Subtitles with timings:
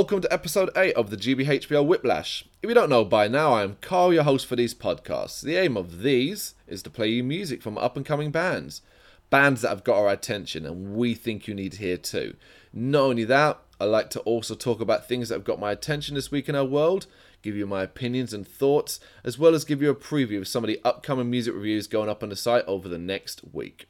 [0.00, 2.46] Welcome to episode 8 of the GBHBL Whiplash.
[2.62, 5.42] If you don't know by now, I am Carl, your host for these podcasts.
[5.42, 8.80] The aim of these is to play you music from up and coming bands.
[9.28, 12.34] Bands that have got our attention and we think you need to hear too.
[12.72, 16.14] Not only that, I like to also talk about things that have got my attention
[16.14, 17.06] this week in our world,
[17.42, 20.64] give you my opinions and thoughts, as well as give you a preview of some
[20.64, 23.86] of the upcoming music reviews going up on the site over the next week.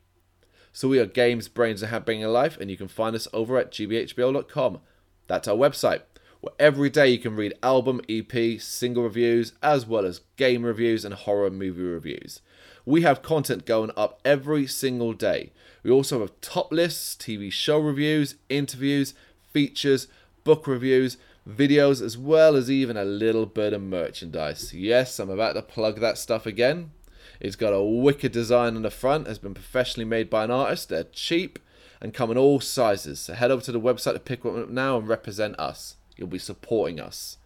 [0.73, 3.71] So we are Games, Brains, and Happy Life, and you can find us over at
[3.71, 4.81] gbhbl.com.
[5.31, 6.01] That's our website,
[6.41, 11.05] where every day you can read album, EP, single reviews, as well as game reviews
[11.05, 12.41] and horror movie reviews.
[12.85, 15.53] We have content going up every single day.
[15.85, 19.15] We also have top lists, TV show reviews, interviews,
[19.53, 20.09] features,
[20.43, 21.17] book reviews,
[21.49, 24.75] videos, as well as even a little bit of merchandise.
[24.75, 26.91] Yes, I'm about to plug that stuff again.
[27.39, 30.89] It's got a wicked design on the front, has been professionally made by an artist.
[30.89, 31.61] They're cheap
[32.01, 33.21] and come in all sizes.
[33.21, 35.97] So head over to the website to pick one up now and represent us.
[36.17, 37.39] You'll be supporting us.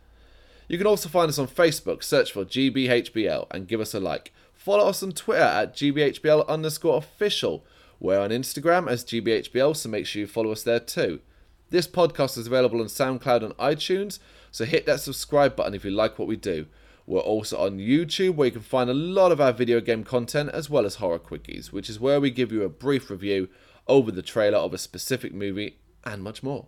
[0.68, 4.32] You can also find us on Facebook, search for GBHBL and give us a like.
[4.52, 7.64] Follow us on Twitter at GBHBL underscore official.
[8.00, 11.20] We're on Instagram as GBHBL, so make sure you follow us there too.
[11.70, 15.90] This podcast is available on SoundCloud and iTunes, so hit that subscribe button if you
[15.90, 16.66] like what we do.
[17.06, 20.50] We're also on YouTube where you can find a lot of our video game content
[20.54, 23.48] as well as horror quickies, which is where we give you a brief review
[23.86, 26.66] over the trailer of a specific movie and much more.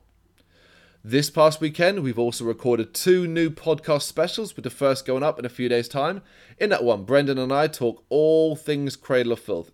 [1.05, 5.39] This past weekend, we've also recorded two new podcast specials, with the first going up
[5.39, 6.21] in a few days' time.
[6.59, 9.71] In that one, Brendan and I talk all things Cradle of Filth,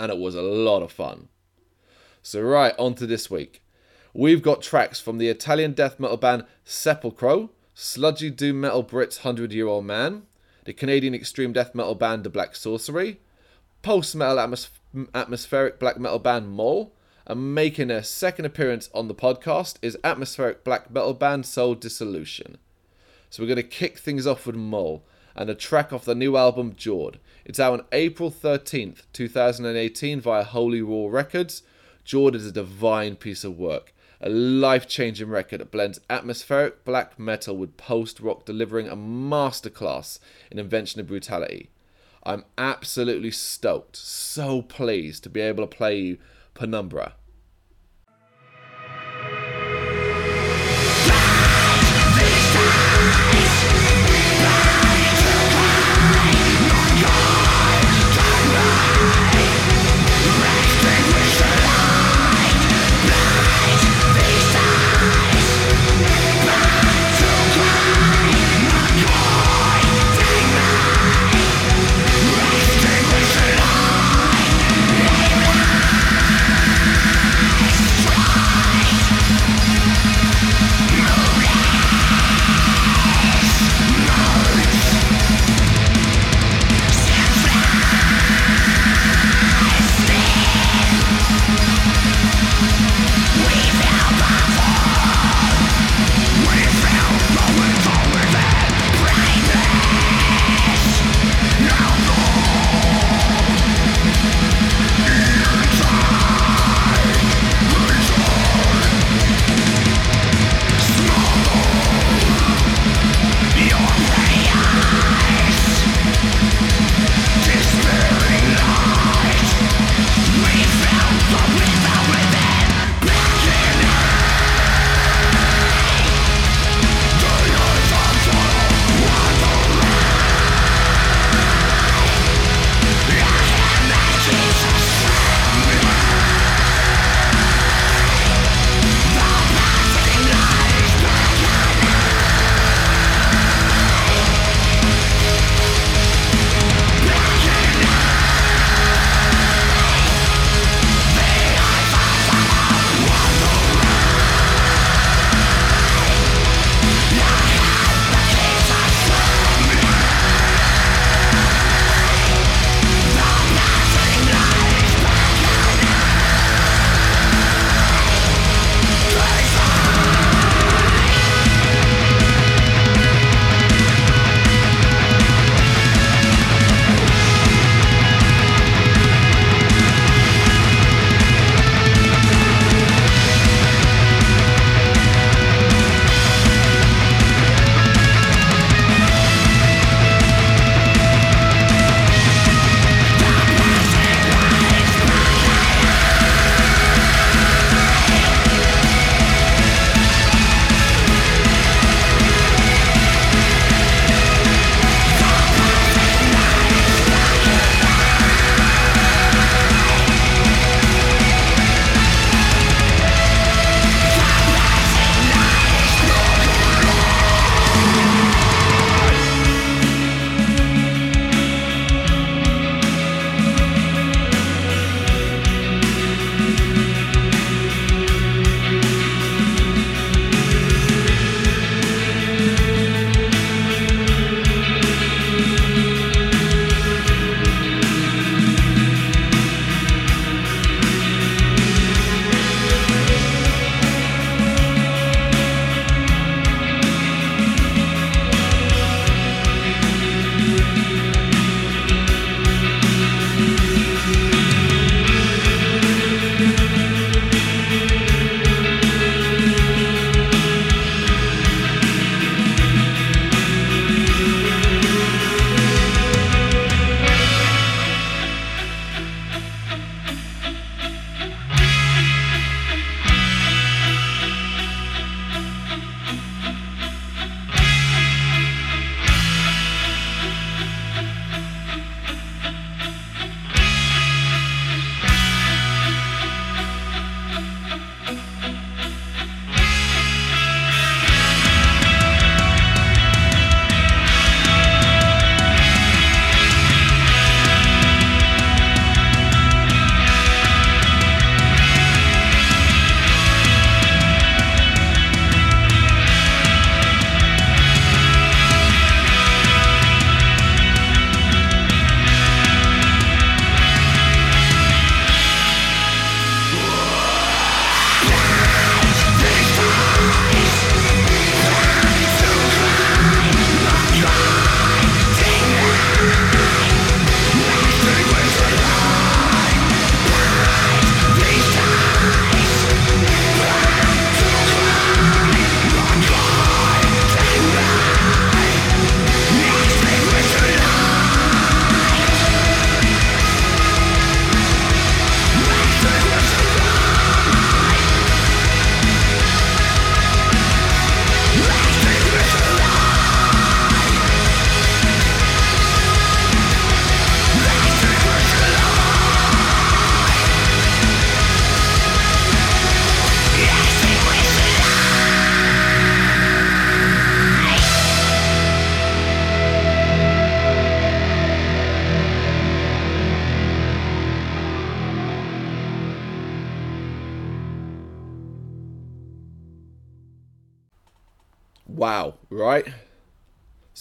[0.00, 1.28] and it was a lot of fun.
[2.22, 3.62] So, right, on to this week.
[4.14, 9.52] We've got tracks from the Italian death metal band Sepolcro, sludgy doom metal Brits 100
[9.52, 10.22] Year Old Man,
[10.64, 13.20] the Canadian extreme death metal band The Black Sorcery,
[13.82, 14.68] post metal atmos-
[15.14, 16.92] atmospheric black metal band Mol,
[17.26, 22.58] and making a second appearance on the podcast is atmospheric black metal band Soul Dissolution.
[23.30, 25.04] So we're going to kick things off with Mol
[25.34, 27.18] and a track off the new album Jord.
[27.44, 31.62] It's out on April 13th, 2018 via Holy Roar Records.
[32.04, 33.92] Jord is a divine piece of work
[34.22, 40.20] a life changing record that blends atmospheric black metal with post rock, delivering a masterclass
[40.50, 41.70] in invention of brutality.
[42.24, 46.18] I'm absolutely stoked, so pleased to be able to play
[46.54, 47.14] Penumbra.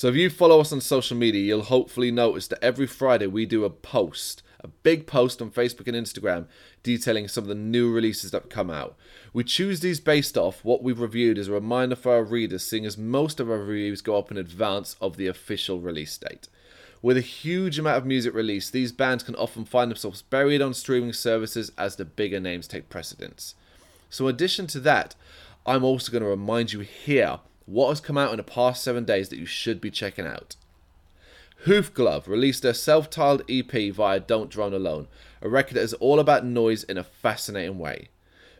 [0.02, 3.46] So if you follow us on social media, you'll hopefully notice that every Friday we
[3.46, 6.48] do a post, a big post on Facebook and Instagram
[6.82, 8.98] detailing some of the new releases that come out.
[9.32, 12.84] We choose these based off what we've reviewed as a reminder for our readers, seeing
[12.84, 16.48] as most of our reviews go up in advance of the official release date.
[17.04, 20.74] With a huge amount of music released, these bands can often find themselves buried on
[20.74, 23.54] streaming services as the bigger names take precedence.
[24.10, 25.14] So, in addition to that,
[25.64, 29.06] I'm also going to remind you here what has come out in the past seven
[29.06, 30.56] days that you should be checking out.
[31.66, 35.08] Hoofglove released their self titled EP via Don't Drone Alone,
[35.42, 38.10] a record that is all about noise in a fascinating way.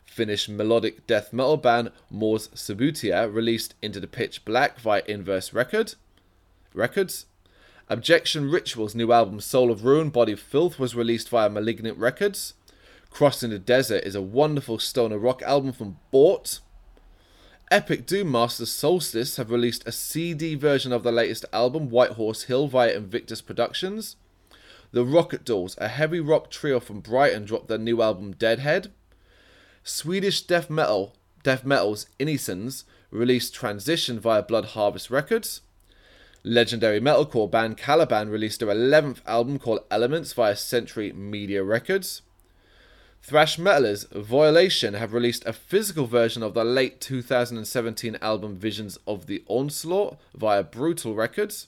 [0.04, 5.96] Finnish melodic death metal band Mors Subita released Into the Pitch Black via Inverse Record.
[6.74, 7.26] Records.
[7.90, 12.54] Abjection Ritual's new album Soul of Ruin Body of Filth was released via Malignant Records.
[13.10, 16.60] Crossing the Desert is a wonderful stoner rock album from Bort.
[17.72, 22.44] Epic Doom Masters Solstice have released a CD version of their latest album, White Horse
[22.44, 24.18] Hill, via Invictus Productions.
[24.92, 28.92] The Rocket Dolls, a heavy rock trio from Brighton, dropped their new album Deadhead.
[29.86, 35.62] Swedish death metal, death metal's Inisons released Transition via Blood Harvest Records.
[36.44, 42.22] Legendary metalcore band Caliban released their 11th album called Elements via Century Media Records.
[43.24, 49.28] Thrash metalers Violation have released a physical version of their late 2017 album Visions of
[49.28, 51.68] the Onslaught via Brutal Records.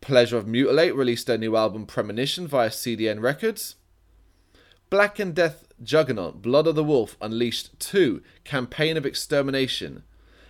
[0.00, 3.76] Pleasure of Mutilate released their new album Premonition via CDN Records.
[4.88, 10.02] Black and Death Juggernaut Blood of the Wolf Unleashed 2 Campaign of Extermination.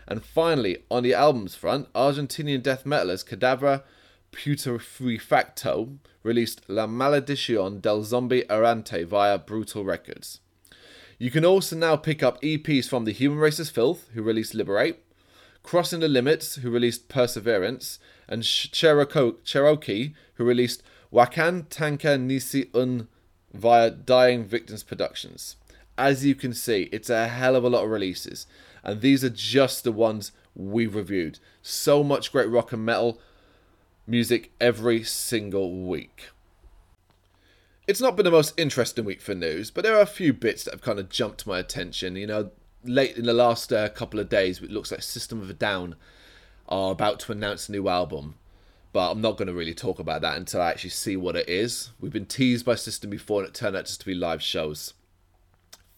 [0.06, 3.82] And finally, on the albums front, Argentinian death metalers Cadavra
[4.32, 10.40] Putrefacto released La Maledición del Zombie Errante via Brutal Records.
[11.18, 15.04] You can also now pick up EPs from The Human Race's Filth, who released Liberate,
[15.62, 23.06] Crossing the Limits, who released Perseverance, and Cherokee, who released Wakan Tanka Nisi Un
[23.52, 25.56] via Dying Victims Productions.
[25.96, 28.46] As you can see, it's a hell of a lot of releases,
[28.82, 31.38] and these are just the ones we've reviewed.
[31.62, 33.20] So much great rock and metal
[34.06, 36.30] music every single week.
[37.86, 40.64] It's not been the most interesting week for news, but there are a few bits
[40.64, 42.16] that have kind of jumped my attention.
[42.16, 42.50] You know,
[42.82, 45.96] late in the last uh, couple of days, it looks like System of a Down
[46.68, 48.36] are about to announce a new album,
[48.92, 51.48] but I'm not going to really talk about that until I actually see what it
[51.48, 51.90] is.
[52.00, 54.94] We've been teased by System before, and it turned out just to be live shows.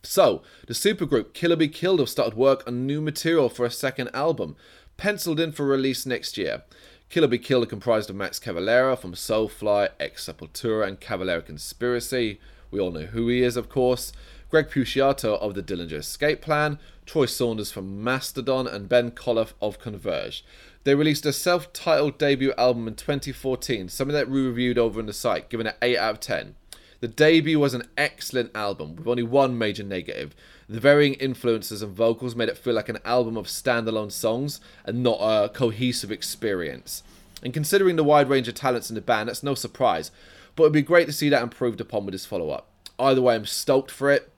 [0.03, 4.11] So, the supergroup Killer Be Killed have started work on new material for a second
[4.15, 4.57] album,
[4.97, 6.63] penciled in for release next year.
[7.09, 12.41] Killer Be Killed comprised of Max Cavalera from Soulfly, Ex Sepultura, and Cavalera Conspiracy.
[12.71, 14.13] We all know who he is, of course.
[14.51, 19.79] Greg Puciato of the Dillinger Escape Plan, Troy Sanders from Mastodon, and Ben Koller of
[19.79, 20.45] Converge.
[20.83, 25.07] They released a self titled debut album in 2014, something that we reviewed over on
[25.07, 26.57] the site, giving it 8 out of 10.
[27.01, 30.35] The debut was an excellent album, with only one major negative.
[30.69, 35.03] The varying influences and vocals made it feel like an album of standalone songs and
[35.03, 37.05] not a cohesive experience.
[37.43, 40.11] And considering the wide range of talents in the band, that's no surprise.
[40.57, 42.69] But it'd be great to see that improved upon with this follow up.
[42.99, 44.33] Either way, I'm stoked for it.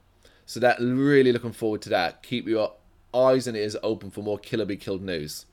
[0.44, 2.22] So that really looking forward to that.
[2.22, 2.72] Keep your
[3.14, 5.46] eyes and ears open for more Killer Be Killed news.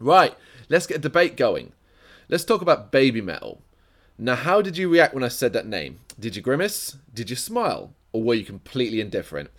[0.00, 0.34] Right,
[0.68, 1.72] let's get a debate going.
[2.28, 3.60] Let's talk about baby metal.
[4.18, 6.00] Now, how did you react when I said that name?
[6.18, 6.96] Did you grimace?
[7.12, 7.92] Did you smile?
[8.12, 9.50] Or were you completely indifferent?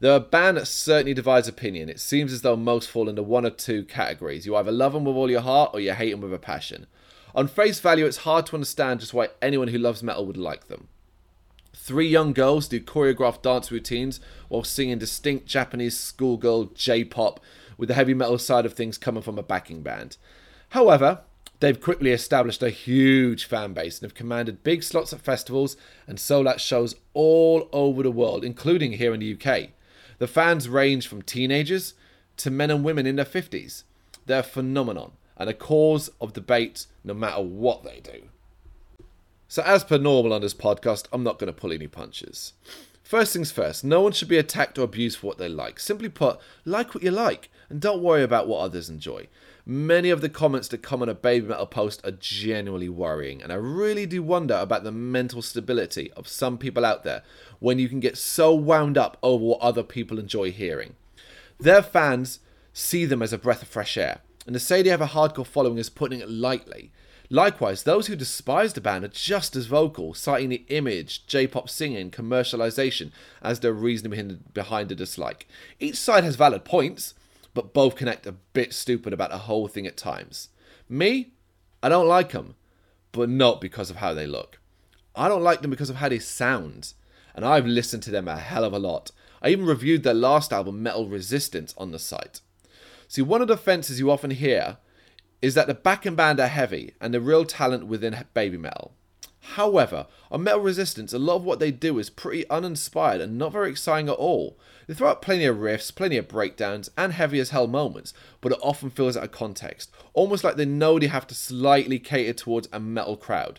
[0.00, 1.90] They're a band certainly divides opinion.
[1.90, 4.46] It seems as though most fall into one or two categories.
[4.46, 6.86] You either love them with all your heart or you hate them with a passion.
[7.34, 10.68] On face value, it's hard to understand just why anyone who loves metal would like
[10.68, 10.88] them.
[11.74, 17.38] Three young girls do choreographed dance routines while singing distinct Japanese schoolgirl J pop,
[17.76, 20.16] with the heavy metal side of things coming from a backing band.
[20.70, 21.20] However,
[21.60, 25.76] They've quickly established a huge fan base and have commanded big slots at festivals
[26.06, 29.68] and sold out shows all over the world, including here in the UK.
[30.20, 31.94] The fans range from teenagers
[32.36, 33.84] to men and women in their 50s.
[34.26, 38.24] They're a phenomenon and a cause of debate no matter what they do.
[39.48, 42.52] So, as per normal on this podcast, I'm not going to pull any punches.
[43.02, 45.80] First things first, no one should be attacked or abused for what they like.
[45.80, 49.26] Simply put, like what you like and don't worry about what others enjoy.
[49.70, 53.52] Many of the comments that come on a baby metal post are genuinely worrying, and
[53.52, 57.22] I really do wonder about the mental stability of some people out there
[57.60, 60.96] when you can get so wound up over what other people enjoy hearing.
[61.60, 62.40] Their fans
[62.72, 65.46] see them as a breath of fresh air, and to say they have a hardcore
[65.46, 66.90] following is putting it lightly.
[67.30, 71.70] Likewise, those who despise the band are just as vocal, citing the image, J pop
[71.70, 75.46] singing, commercialization as their reason behind the dislike.
[75.78, 77.14] Each side has valid points,
[77.54, 80.48] but both connect a bit stupid about the whole thing at times.
[80.88, 81.32] Me,
[81.82, 82.54] I don't like them,
[83.12, 84.60] but not because of how they look.
[85.14, 86.94] I don't like them because of how they sound,
[87.34, 89.10] and I've listened to them a hell of a lot.
[89.42, 92.40] I even reviewed their last album, Metal Resistance, on the site.
[93.08, 94.76] See, one of the fences you often hear
[95.42, 98.92] is that the backing band are heavy and the real talent within baby metal.
[99.54, 103.52] However, on Metal Resistance, a lot of what they do is pretty uninspired and not
[103.52, 104.56] very exciting at all.
[104.86, 108.52] They throw out plenty of riffs, plenty of breakdowns, and heavy as hell moments, but
[108.52, 112.32] it often feels out of context, almost like they know they have to slightly cater
[112.32, 113.58] towards a metal crowd.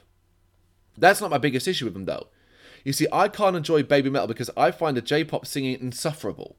[0.97, 2.27] That's not my biggest issue with them though.
[2.85, 6.55] You see, I can't enjoy baby metal because I find the J pop singing insufferable.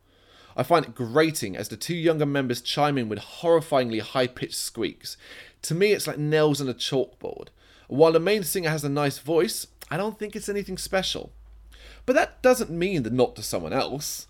[0.55, 4.57] I find it grating as the two younger members chime in with horrifyingly high pitched
[4.57, 5.17] squeaks.
[5.63, 7.49] To me, it's like nails on a chalkboard.
[7.93, 11.31] While the main singer has a nice voice, I don't think it's anything special.
[12.07, 14.29] But that doesn't mean they're not to someone else.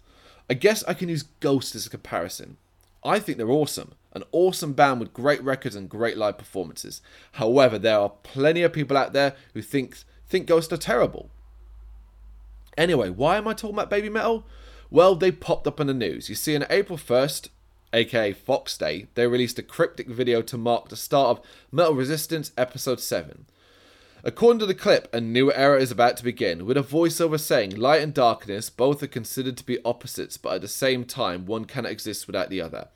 [0.51, 2.57] I guess I can use Ghost as a comparison.
[3.05, 3.93] I think they're awesome.
[4.15, 7.03] An awesome band with great records and great live performances.
[7.33, 11.31] However, there are plenty of people out there who think think Ghost are terrible.
[12.77, 14.45] Anyway, why am I talking about Baby Metal?
[14.91, 16.29] Well, they popped up in the news.
[16.29, 17.49] You see, on April 1st,
[17.93, 22.51] aka Fox Day, they released a cryptic video to mark the start of Metal Resistance
[22.59, 23.47] Episode 7.
[24.25, 27.77] According to the clip, a new era is about to begin, with a voiceover saying
[27.77, 31.65] light and darkness both are considered to be opposites, but at the same time, one
[31.65, 32.89] cannot exist without the other.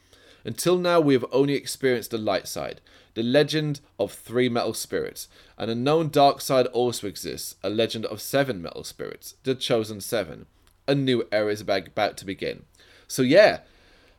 [0.44, 2.80] Until now, we have only experienced the light side,
[3.14, 5.26] the legend of three metal spirits.
[5.58, 10.46] An unknown dark side also exists, a legend of seven metal spirits, the chosen seven
[10.86, 12.64] a new era is about to begin.
[13.08, 13.60] So yeah,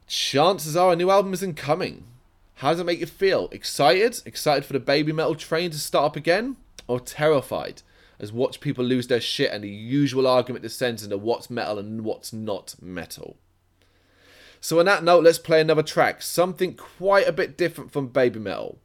[0.08, 2.04] chances are a new album isn't coming.
[2.56, 3.50] How does it make you feel?
[3.52, 4.22] Excited?
[4.26, 6.58] Excited for the baby metal train to start up again?
[6.88, 7.82] Or terrified
[8.20, 12.04] as watch people lose their shit and the usual argument descends into what's metal and
[12.04, 13.38] what's not metal?
[14.60, 18.40] So on that note, let's play another track, something quite a bit different from baby
[18.40, 18.80] metal.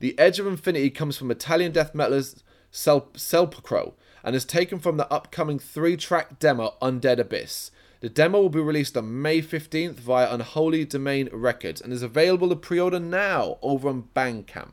[0.00, 3.92] The Edge of Infinity comes from Italian death metalers Sel- Sepolcro,
[4.24, 7.70] and is taken from the upcoming three track demo Undead Abyss.
[8.00, 12.48] The demo will be released on May 15th via Unholy Domain Records and is available
[12.48, 14.72] to pre order now over on Bandcamp.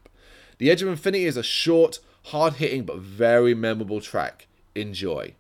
[0.58, 4.48] The Edge of Infinity is a short, hard hitting, but very memorable track.
[4.76, 5.36] Enjoy.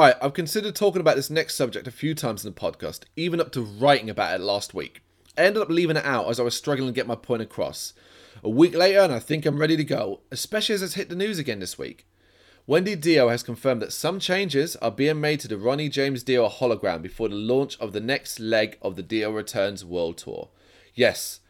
[0.00, 3.40] Right, I've considered talking about this next subject a few times in the podcast, even
[3.40, 5.02] up to writing about it last week.
[5.36, 7.94] I ended up leaving it out as I was struggling to get my point across.
[8.44, 11.16] A week later, and I think I'm ready to go, especially as it's hit the
[11.16, 12.06] news again this week.
[12.64, 16.48] Wendy Dio has confirmed that some changes are being made to the Ronnie James Dio
[16.48, 20.48] hologram before the launch of the next leg of the Dio Returns World Tour.
[20.94, 21.40] Yes,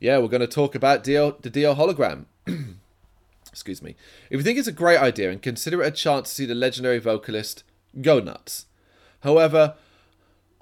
[0.00, 2.24] yeah, we're going to talk about Dio, the Dio hologram.
[3.52, 3.96] Excuse me.
[4.30, 6.54] If you think it's a great idea and consider it a chance to see the
[6.54, 7.64] legendary vocalist,
[8.02, 8.66] go nuts.
[9.20, 9.74] However,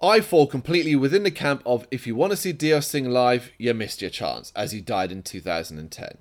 [0.02, 3.50] I fall completely within the camp of if you want to see Dio sing live,
[3.56, 6.18] you missed your chance, as he died in 2010.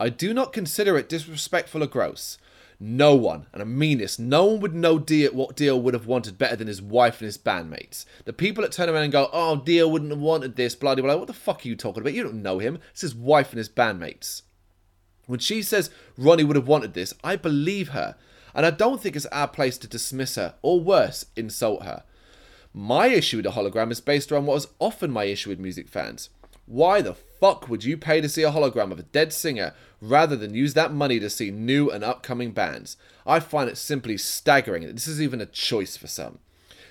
[0.00, 2.38] I do not consider it disrespectful or gross.
[2.80, 6.08] No one, and I mean this, no one would know Dio what Dio would have
[6.08, 8.04] wanted better than his wife and his bandmates.
[8.24, 11.14] The people that turn around and go, oh, Dio wouldn't have wanted this, bloody blah.
[11.14, 12.14] What the fuck are you talking about?
[12.14, 12.80] You don't know him.
[12.90, 14.42] It's his wife and his bandmates.
[15.26, 18.16] When she says Ronnie would have wanted this, I believe her.
[18.54, 22.02] And I don't think it's our place to dismiss her, or worse, insult her.
[22.74, 25.88] My issue with a hologram is based around what is often my issue with music
[25.88, 26.30] fans.
[26.66, 30.36] Why the fuck would you pay to see a hologram of a dead singer rather
[30.36, 32.96] than use that money to see new and upcoming bands?
[33.26, 36.38] I find it simply staggering that this is even a choice for some.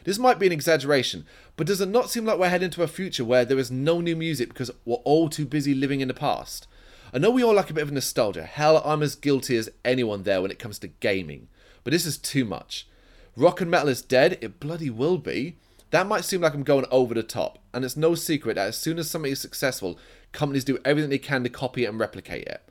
[0.04, 2.88] This might be an exaggeration, but does it not seem like we're heading to a
[2.88, 6.14] future where there is no new music because we're all too busy living in the
[6.14, 6.68] past?
[7.14, 8.44] I know we all like a bit of nostalgia.
[8.44, 11.50] Hell, I'm as guilty as anyone there when it comes to gaming.
[11.84, 12.88] But this is too much.
[13.36, 15.58] Rock and metal is dead, it bloody will be.
[15.92, 18.78] That might seem like I'm going over the top, and it's no secret that as
[18.78, 20.00] soon as something is successful,
[20.32, 22.62] companies do everything they can to copy and replicate it.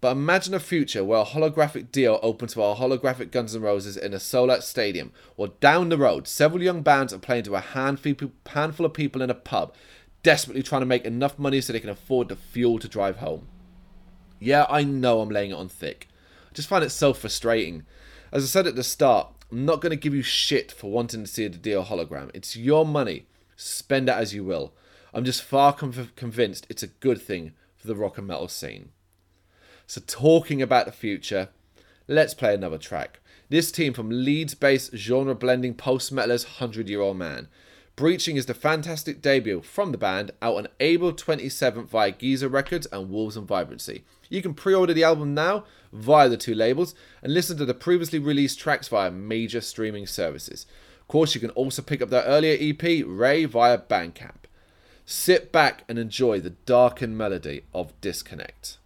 [0.00, 3.96] But imagine a future where a holographic Dio opens to our holographic Guns N' Roses
[3.96, 7.54] in a sold out stadium, or down the road, several young bands are playing to
[7.54, 9.74] a handful of people in a pub,
[10.22, 13.48] desperately trying to make enough money so they can afford the fuel to drive home.
[14.40, 16.08] Yeah, I know I'm laying it on thick.
[16.50, 17.84] I just find it so frustrating.
[18.34, 21.22] As I said at the start, I'm not going to give you shit for wanting
[21.22, 22.32] to see the Dio hologram.
[22.34, 23.26] It's your money.
[23.54, 24.72] Spend it as you will.
[25.14, 28.88] I'm just far com- convinced it's a good thing for the rock and metal scene.
[29.86, 31.50] So, talking about the future,
[32.08, 33.20] let's play another track.
[33.50, 37.46] This team from Leeds based genre blending post metalers 100 Year Old Man.
[37.94, 42.88] Breaching is the fantastic debut from the band out on April 27th via Geezer Records
[42.90, 44.02] and Wolves and Vibrancy.
[44.28, 47.72] You can pre order the album now via the two labels and listen to the
[47.72, 50.66] previously released tracks via major streaming services.
[51.00, 54.44] Of course, you can also pick up their earlier EP, Ray, via Bandcamp.
[55.06, 58.78] Sit back and enjoy the darkened melody of Disconnect.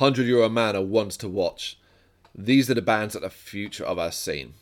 [0.00, 1.78] 100 Year Old Man are ones to watch.
[2.34, 4.54] These are the bands that are the future of our scene.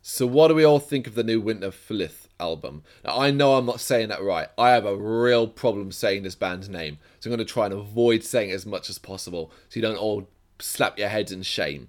[0.00, 2.84] So, what do we all think of the new Winter Flith album?
[3.04, 4.46] Now, I know I'm not saying that right.
[4.56, 7.74] I have a real problem saying this band's name, so I'm going to try and
[7.74, 10.28] avoid saying it as much as possible so you don't all
[10.60, 11.88] slap your heads in shame.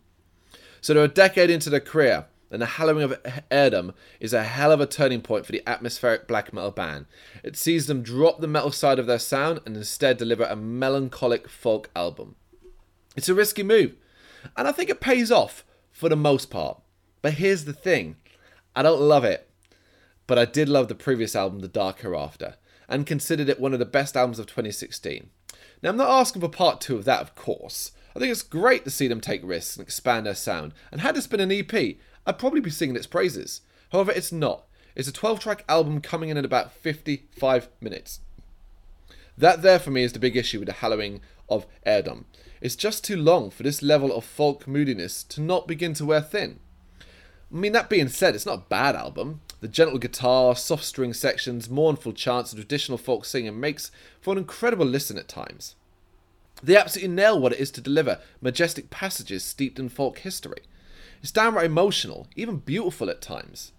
[0.81, 4.71] So, they're a decade into their career, and the Hallowing of Heirdom is a hell
[4.71, 7.05] of a turning point for the atmospheric black metal band.
[7.43, 11.47] It sees them drop the metal side of their sound and instead deliver a melancholic
[11.47, 12.37] folk album.
[13.15, 13.95] It's a risky move,
[14.55, 16.79] and I think it pays off for the most part.
[17.21, 18.15] But here's the thing
[18.75, 19.49] I don't love it,
[20.27, 22.55] but I did love the previous album, The Dark Hereafter,
[22.87, 25.29] and considered it one of the best albums of 2016.
[25.83, 27.91] Now, I'm not asking for part two of that, of course.
[28.15, 31.15] I think it's great to see them take risks and expand their sound, and had
[31.15, 31.73] this been an EP,
[32.25, 33.61] I'd probably be singing its praises.
[33.91, 34.65] However, it's not.
[34.95, 38.19] It's a 12 track album coming in at about 55 minutes.
[39.37, 42.25] That there for me is the big issue with the Hallowing of Heirdom.
[42.61, 46.21] It's just too long for this level of folk moodiness to not begin to wear
[46.21, 46.59] thin.
[47.51, 49.41] I mean, that being said, it's not a bad album.
[49.59, 54.37] The gentle guitar, soft string sections, mournful chants, and traditional folk singing makes for an
[54.37, 55.75] incredible listen at times.
[56.63, 60.61] They absolutely nail what it is to deliver majestic passages steeped in folk history.
[61.21, 63.71] It's downright emotional, even beautiful at times.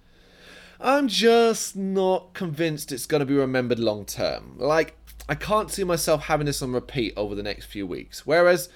[0.81, 4.59] I'm just not convinced it's going to be remembered long term.
[4.59, 4.97] Like,
[5.29, 8.27] I can't see myself having this on repeat over the next few weeks.
[8.27, 8.69] Whereas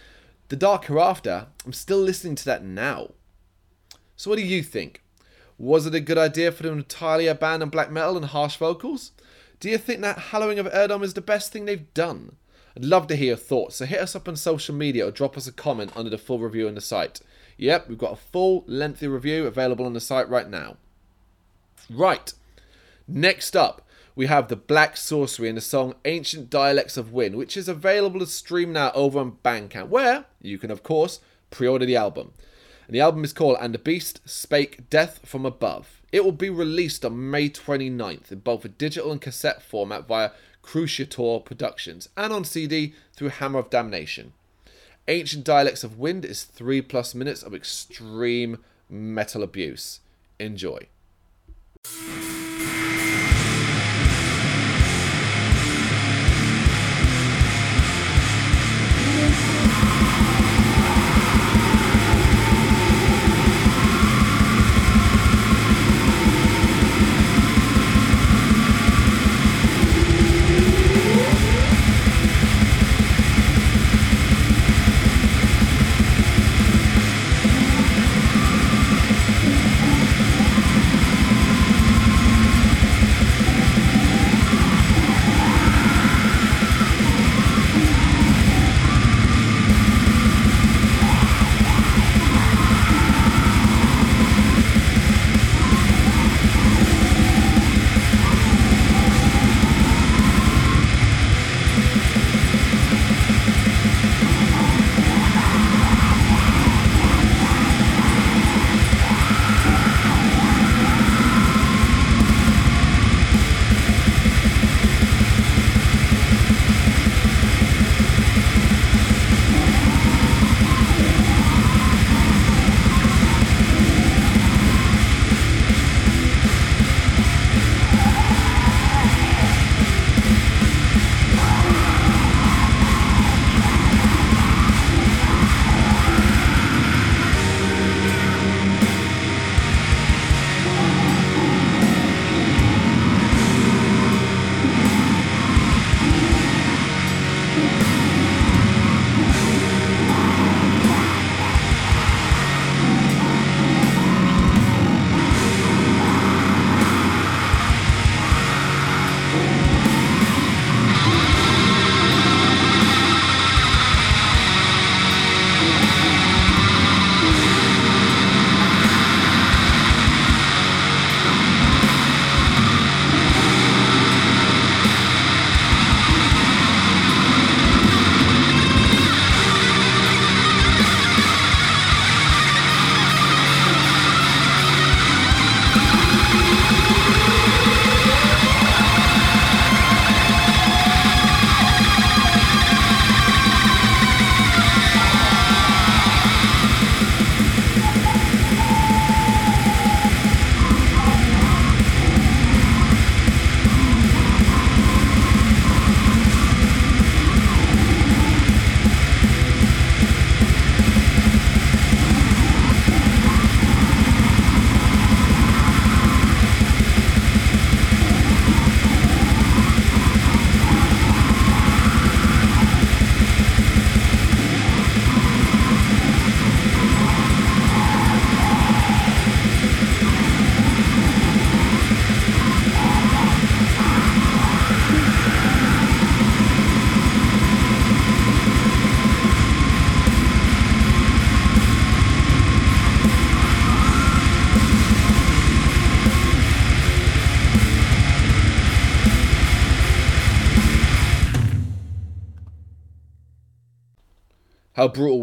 [0.49, 3.13] The Dark Hereafter, I'm still listening to that now.
[4.17, 5.03] So, what do you think?
[5.59, 9.13] Was it a good idea for them to entirely abandon black metal and harsh vocals?
[9.59, 12.37] Do you think that Hallowing of Heirdom is the best thing they've done?
[12.77, 15.37] I'd love to hear your thoughts, so hit us up on social media or drop
[15.37, 17.21] us a comment under the full review on the site.
[17.57, 20.77] Yep, we've got a full, lengthy review available on the site right now.
[21.89, 22.35] Right,
[23.09, 23.86] next up,
[24.17, 28.19] we have the Black Sorcery and the song Ancient Dialects of Wind, which is available
[28.21, 32.33] to stream now over on Bandcamp, where you can, of course, pre order the album.
[32.87, 36.01] And the album is called And the Beast Spake Death from Above.
[36.13, 40.31] It will be released on May 29th in both a digital and cassette format via
[40.63, 44.33] Krucyator Productions and on CD through Hammer of Damnation.
[45.09, 50.01] Ancient Dialects of Wind is three plus minutes of extreme metal abuse.
[50.39, 50.89] Enjoy.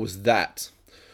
[0.03, 0.69] Was that?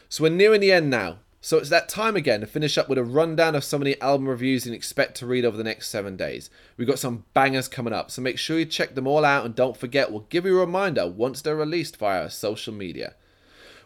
[0.09, 1.19] So we're nearing the end now.
[1.41, 4.01] So it's that time again to finish up with a rundown of some of the
[4.01, 6.49] album reviews you expect to read over the next seven days.
[6.75, 9.53] We've got some bangers coming up, so make sure you check them all out and
[9.53, 13.13] don't forget, we'll give you a reminder once they're released via our social media.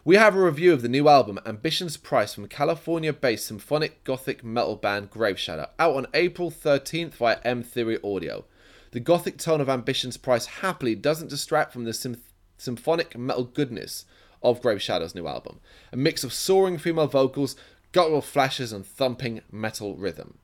[0.06, 4.42] We have a review of the new album Ambition's Price from California based symphonic gothic
[4.42, 8.46] metal band Graveshadow, out on April 13th via M Theory Audio.
[8.92, 12.16] The gothic tone of Ambition's Price happily doesn't distract from the
[12.56, 14.06] symphonic metal goodness
[14.44, 15.58] of Graveshadow's new album
[15.92, 17.56] a mix of soaring female vocals,
[17.92, 20.38] guttural flashes, and thumping metal rhythm.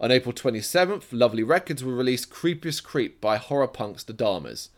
[0.00, 4.68] On April 27th, Lovely Records will release Creepiest Creep by horror punks The Dharmas.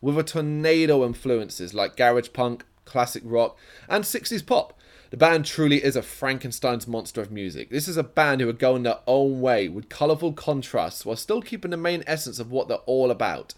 [0.00, 4.78] With a tornado influences like garage punk, classic rock, and 60s pop.
[5.10, 7.70] The band truly is a Frankenstein's monster of music.
[7.70, 11.40] This is a band who are going their own way with colourful contrasts while still
[11.40, 13.54] keeping the main essence of what they're all about.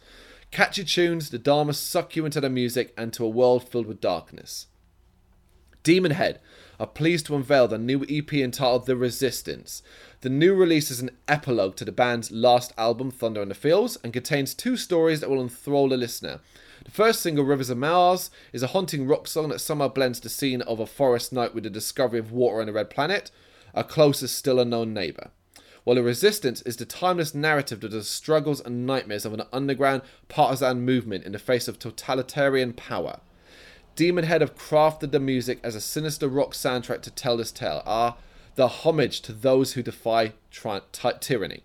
[0.50, 4.00] Catchy tunes, the Dharma suck you into the music and to a world filled with
[4.00, 4.66] darkness.
[5.82, 6.40] Demon Head
[6.80, 9.82] are pleased to unveil their new EP entitled The Resistance.
[10.20, 13.96] The new release is an epilogue to the band's last album, Thunder in the Fields,
[14.02, 16.40] and contains two stories that will enthrall the listener.
[16.84, 20.28] The first single, Rivers of Mars, is a haunting rock song that somehow blends the
[20.28, 23.30] scene of a forest night with the discovery of water on a red planet,
[23.74, 25.30] our closest still unknown neighbour.
[25.88, 30.02] While the resistance is the timeless narrative of the struggles and nightmares of an underground
[30.28, 33.20] partisan movement in the face of totalitarian power.
[33.96, 37.82] Demon Head have crafted the music as a sinister rock soundtrack to tell this tale,
[37.86, 38.18] are
[38.54, 41.62] the homage to those who defy ty- tyranny.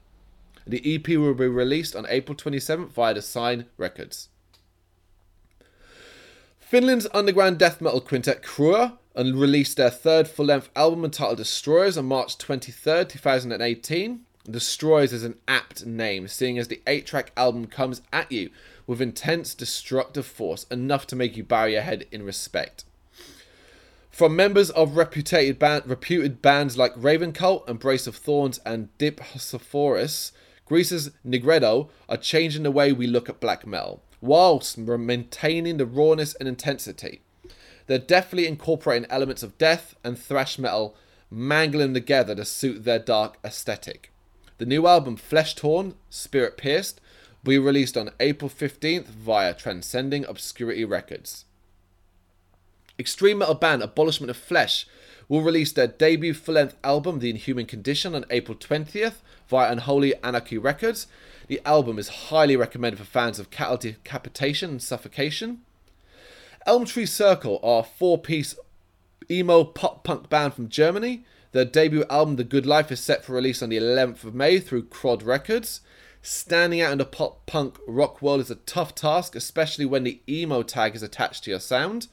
[0.65, 4.29] The EP will be released on April 27th via the Sign Records.
[6.61, 11.97] Finland's underground death metal quintet Krua and released their third full length album entitled Destroyers
[11.97, 14.21] on March 23rd, 2018.
[14.49, 18.49] Destroyers is an apt name, seeing as the 8 track album comes at you
[18.85, 22.83] with intense destructive force enough to make you bow your head in respect.
[24.09, 30.31] From members of reputed, band, reputed bands like Ravencult, Embrace of Thorns, and Dephosphorus,
[30.65, 36.33] Greece's Nigredo are changing the way we look at black metal whilst maintaining the rawness
[36.35, 37.22] and intensity.
[37.87, 40.95] They're definitely incorporating elements of death and thrash metal,
[41.29, 44.11] mangling together to suit their dark aesthetic.
[44.57, 47.01] The new album, Flesh Torn, Spirit Pierced,
[47.43, 51.45] will be released on April 15th via Transcending Obscurity Records.
[52.97, 54.85] Extreme metal band Abolishment of Flesh
[55.27, 59.15] will release their debut full length album, The Inhuman Condition, on April 20th
[59.49, 61.07] via Unholy Anarchy Records.
[61.47, 65.61] The album is highly recommended for fans of cattle decapitation and suffocation.
[66.65, 68.55] Elm Tree Circle are a four piece
[69.29, 71.25] emo pop punk band from Germany.
[71.51, 74.59] Their debut album, The Good Life, is set for release on the 11th of May
[74.59, 75.81] through Crod Records.
[76.21, 80.21] Standing out in the pop punk rock world is a tough task, especially when the
[80.27, 82.07] emo tag is attached to your sound.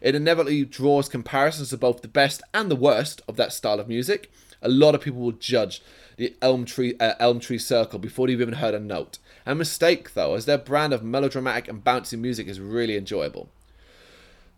[0.00, 3.86] It inevitably draws comparisons to both the best and the worst of that style of
[3.86, 4.32] music.
[4.62, 5.80] A lot of people will judge
[6.16, 9.18] the Elm Tree uh, Elm Tree Circle before they've even heard a note.
[9.46, 13.48] A mistake though, as their brand of melodramatic and bouncy music is really enjoyable.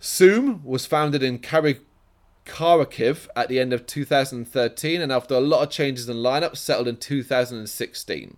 [0.04, 1.78] Soom was founded in Kharkiv
[3.34, 6.98] at the end of 2013 and after a lot of changes in lineup settled in
[6.98, 8.36] 2016.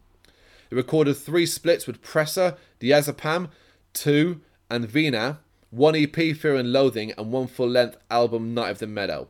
[0.70, 3.48] It recorded three splits with Presser, Diazepam,
[3.94, 4.40] 2
[4.70, 5.40] and Vina,
[5.70, 9.26] one EP Fear and Loathing and one full-length album Night of the Meadow.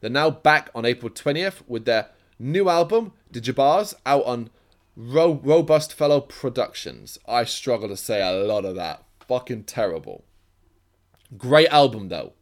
[0.00, 4.50] They're now back on April 20th with their new album Jabars out on
[4.96, 7.18] Ro- Robust Fellow Productions.
[7.26, 9.02] I struggle to say a lot of that.
[9.26, 10.22] Fucking terrible.
[11.36, 12.34] Great album though.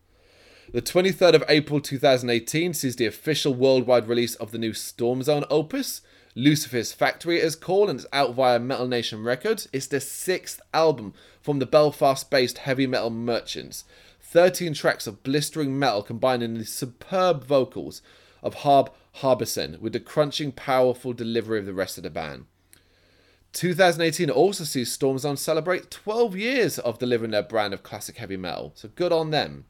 [0.73, 6.01] The 23rd of April 2018 sees the official worldwide release of the new Stormzone opus,
[6.35, 9.69] Lucifer's Factory it is called, and it's out via Metal Nation Records.
[9.73, 11.13] It's the sixth album
[11.43, 13.85] from the Belfast based heavy metal merchants.
[14.21, 18.01] 13 tracks of blistering metal combining the superb vocals
[18.43, 22.47] of Harv Harbinson with the crunching, powerful delivery of the rest of the band.
[23.53, 28.73] 2018 also sees Stormzone celebrate 12 years of delivering their brand of classic heavy metal,
[28.75, 29.65] so good on them.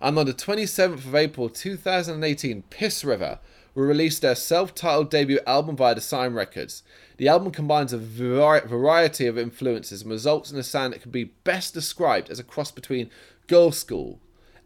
[0.00, 3.38] And on the 27th of April 2018, Piss River
[3.74, 6.82] will release their self titled debut album via the Records.
[7.18, 11.24] The album combines a variety of influences and results in a sound that can be
[11.44, 13.10] best described as a cross between
[13.46, 14.18] Girlschool,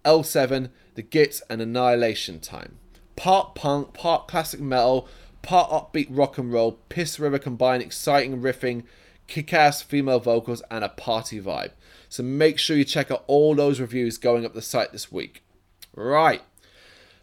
[0.05, 2.79] L7, The Gits, and Annihilation Time
[3.17, 5.09] part punk, part classic metal,
[5.45, 6.79] part upbeat rock and roll.
[6.89, 8.85] Piss River combine exciting riffing,
[9.27, 11.71] kick ass female vocals, and a party vibe.
[12.09, 15.43] So make sure you check out all those reviews going up the site this week.
[15.95, 16.43] Right,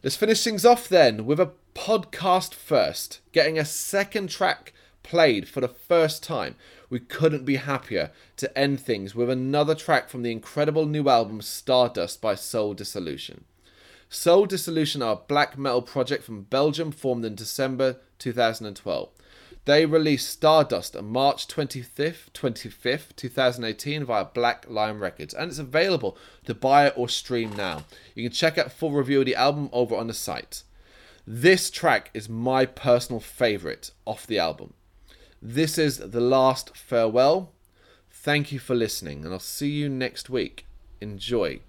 [0.03, 5.61] let's finish things off then with a podcast first, getting a second track played for
[5.61, 6.55] the first time.
[6.91, 11.41] we couldn't be happier to end things with another track from the incredible new album
[11.41, 13.45] Stardust by Soul Dissolution.
[14.09, 19.09] Soul Dissolution are a black metal project from Belgium formed in December 2012.
[19.65, 26.17] They released Stardust on March 25th, 25th, 2018 via Black Lion Records, and it's available
[26.45, 27.83] to buy or stream now.
[28.15, 30.63] You can check out full review of the album over on the site.
[31.27, 34.73] This track is my personal favourite off the album.
[35.41, 37.51] This is The Last Farewell.
[38.09, 40.65] Thank you for listening, and I'll see you next week.
[40.99, 41.61] Enjoy.